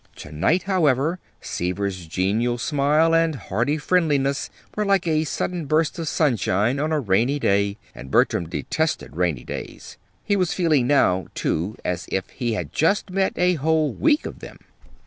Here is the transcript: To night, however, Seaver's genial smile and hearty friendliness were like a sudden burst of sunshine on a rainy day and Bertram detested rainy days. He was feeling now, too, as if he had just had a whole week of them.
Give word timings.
To 0.15 0.31
night, 0.31 0.63
however, 0.63 1.19
Seaver's 1.41 2.07
genial 2.07 2.57
smile 2.57 3.13
and 3.13 3.35
hearty 3.35 3.77
friendliness 3.77 4.49
were 4.75 4.83
like 4.83 5.05
a 5.07 5.25
sudden 5.25 5.67
burst 5.67 5.99
of 5.99 6.07
sunshine 6.07 6.79
on 6.79 6.91
a 6.91 6.99
rainy 6.99 7.37
day 7.37 7.77
and 7.93 8.09
Bertram 8.09 8.49
detested 8.49 9.15
rainy 9.15 9.43
days. 9.43 9.97
He 10.25 10.35
was 10.35 10.55
feeling 10.55 10.87
now, 10.87 11.27
too, 11.35 11.77
as 11.85 12.07
if 12.11 12.27
he 12.31 12.53
had 12.53 12.73
just 12.73 13.11
had 13.11 13.37
a 13.37 13.53
whole 13.61 13.93
week 13.93 14.25
of 14.25 14.39
them. 14.39 14.57